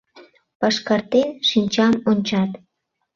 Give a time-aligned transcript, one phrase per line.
[0.59, 2.51] Пашкартен шинчам, ончат.